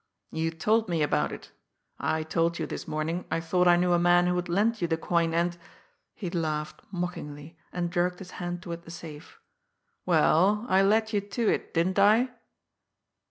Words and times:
You 0.31 0.49
told 0.49 0.89
me 0.89 1.03
about 1.03 1.31
it. 1.31 1.51
I 1.99 2.23
told 2.23 2.57
you 2.57 2.65
this 2.65 2.87
morning 2.87 3.23
I 3.29 3.39
thought 3.39 3.67
I 3.67 3.75
knew 3.75 3.93
a 3.93 3.99
man 3.99 4.25
who 4.25 4.33
would 4.33 4.49
lend 4.49 4.81
you 4.81 4.87
the 4.87 4.97
coin, 4.97 5.31
and" 5.31 5.55
he 6.15 6.27
laughed 6.31 6.81
mockingly, 6.91 7.55
and 7.71 7.93
jerked 7.93 8.17
his 8.17 8.31
hand 8.41 8.63
toward 8.63 8.81
the 8.81 8.89
safe 8.89 9.39
"well, 10.03 10.65
I 10.67 10.81
led 10.81 11.13
you 11.13 11.21
to 11.21 11.49
it, 11.53 11.75
didn't 11.75 11.99
I?" 11.99 12.31